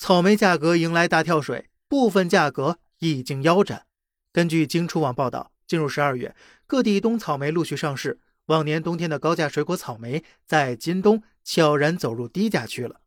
[0.00, 3.84] 草莓价格迎来大跳水，部分价格已经腰斩。
[4.32, 6.34] 根据京初网报道，进入十二月，
[6.66, 13.02] 各地冬草莓陆续上市，往年冬天的高价水果草莓在今冬悄然走入低价区了。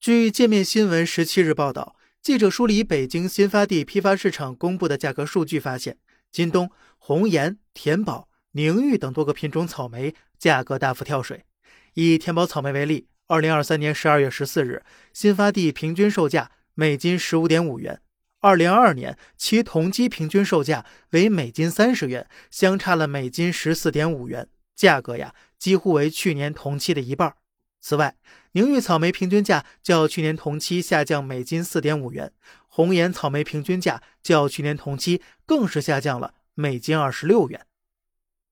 [0.00, 5.98] 据界面新闻十七日报道，记者梳理北京新发地批发市场公布的价格数据，发现
[6.32, 11.44] 今冬红颜、甜宝、宁玉等多个品种草莓价格大幅跳水。
[11.92, 13.08] 以甜宝草莓为例。
[13.30, 14.82] 二零二三年十二月十四日，
[15.12, 18.00] 新发地平均售价每斤十五点五元。
[18.40, 27.32] 二零二二年，其同期平均售价为每斤三十元，相差了每斤十四点五元，价格呀几乎为去年同期的一半。
[27.80, 28.16] 此外，
[28.54, 32.32] 宁玉草莓平均价较去年同期下降每斤四点五元，
[32.66, 37.64] 红颜草莓平均价较去年同期更是下降了每斤二十六元。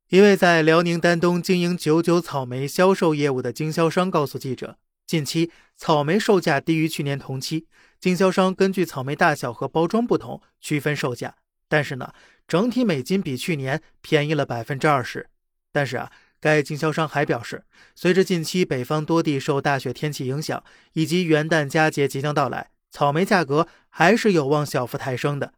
[0.08, 7.66] 一位在辽宁丹东经营九九草莓销售业务的经销商告诉记者，近期草莓售价低于去年同期。
[8.00, 11.34] 经销商根据草莓大小和包装不同区分售价，
[11.68, 12.14] 但是呢，
[12.46, 15.28] 整体每斤比去年便宜了百分之二十。
[15.72, 16.10] 但是啊，
[16.40, 25.52] 该经销商还表示，随着近期北方多地受大雪天气影响，以及元旦佳节即将到来，草莓价格还是有望小幅抬升的。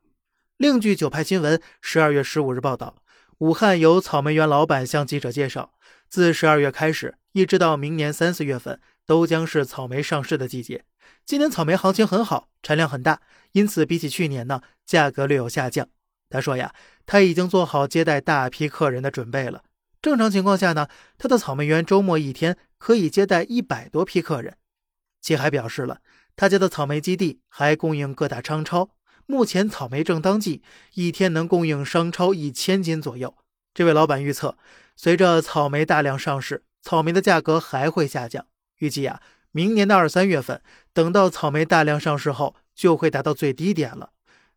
[0.56, 2.96] 另据九派新闻十二月十五日报道。
[3.40, 5.72] 武汉有草莓园老板向记者介绍，
[6.10, 10.84] 自十二月开始，一直到明年三四月份，都将是草莓上市的季节。
[11.24, 15.88] 今年草莓行情很好，产量很大，因此比起去年呢，价格略有下降。
[16.28, 16.74] 他说呀，
[17.06, 19.62] 他已经做好接待大批客人的准备了。
[20.02, 24.58] 正常情况下呢，他的草莓园周末一天可以接待一百多批客人。
[25.22, 26.00] 其还表示了，
[26.36, 28.90] 他家的草莓基地还供应各大商超。
[29.30, 30.62] 目前草莓正当季，
[30.94, 33.36] 一天能供应商超一千斤左右。
[33.72, 34.58] 这位老板预测，
[34.96, 38.44] 随着草莓大量上市，草莓的价格还会下降。
[38.78, 40.60] 预计啊，明年的二三月份，
[40.92, 44.10] 等到草莓大量上市后，就会达到最低点了。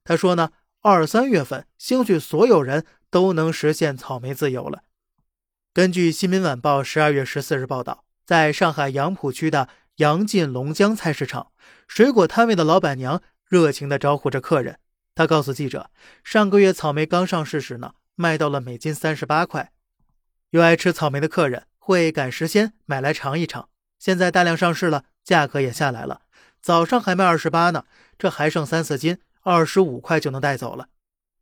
[0.03, 0.49] 他说呢，
[0.81, 4.81] 二三月份，兴许所有人都能实现草莓自由了。
[5.71, 11.51] 根据《新民晚报》十二月十四日报道，在上海杨浦区的杨进龙江菜市场，
[11.87, 13.21] 水果摊位的老板娘。
[13.53, 14.79] 热情地招呼着客人，
[15.13, 15.91] 他告诉记者，
[16.23, 19.71] 上个月草莓刚上市时呢，卖到了每斤三十八块。
[20.49, 23.69] 有爱吃草莓的客人会赶时间买来尝一尝。
[23.99, 26.21] 现在大量上市了，价格也下来了。
[26.63, 27.85] 早上还卖二十八呢，
[28.17, 30.87] 这还剩三四斤，二十五块就能带走了。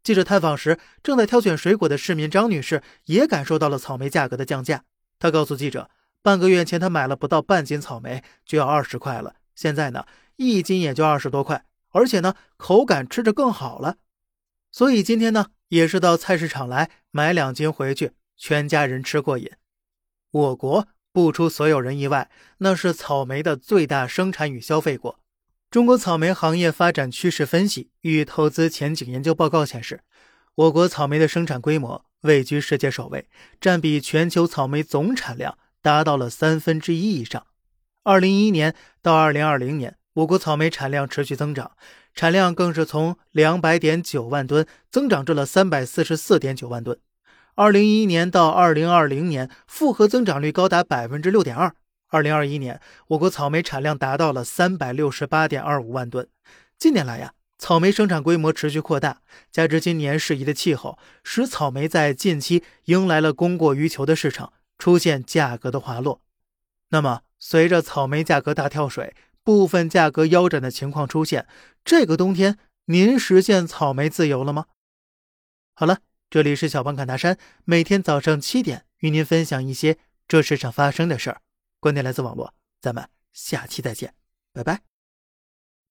[0.04, 4.84] 记者探访时，正在挑选水果的市民张女士也感受到了草莓价格的降价。
[5.18, 5.90] 她告诉记者，
[6.22, 10.06] 半个月前她买了不到半斤草莓就要二十块了，现在呢，
[10.36, 11.64] 一斤也就二十多块。
[11.92, 13.98] 而且呢，口感吃着更好了，
[14.72, 19.52] 所以今天呢，也是到菜市场来买两斤回去，全家人吃过瘾。
[20.32, 22.30] 我国不出所有人意外，
[22.60, 25.20] 那是草莓的最大生产与消费国。
[25.70, 30.02] 中国草莓行业发展趋势分析与投资前景研究报告显示，
[30.56, 33.28] 我国草莓的生产规模位居世界首位，
[33.60, 37.46] 占比全球草莓总产量达到了三分之一以上。
[38.04, 39.98] 二零一一年到二零二零年。
[40.14, 41.72] 我国草莓产量持续增长，
[42.14, 47.00] 产量更是从两百点九万吨增长至了三百四十四点九万吨。
[47.56, 51.74] 二零一一年到二零二零年，复合增长率高达百分之六点二。
[52.10, 56.28] 二零二一年，我国草莓产量达到了三百六十八点二五万吨。
[56.78, 66.22] 近年来呀，草莓生产规模持续扩大，加之今年适宜的气候，使草莓在近期迎来了供过于求的市场，出现价格的滑落。
[66.90, 69.14] 那么，随着草莓价格大跳水，
[69.44, 71.48] 部分价格腰斩的情况出现，
[71.84, 74.66] 这个冬天您实现草莓自由了吗？
[75.74, 79.98] 好了，这里是小胖侃大山，每天早上七点与您分享一些
[80.28, 81.42] 这世上发生的事儿。
[81.80, 84.14] 观点来自网络，咱们下期再见，
[84.54, 84.91] 拜拜。